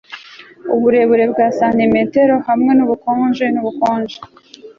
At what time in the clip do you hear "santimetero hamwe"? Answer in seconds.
1.57-2.71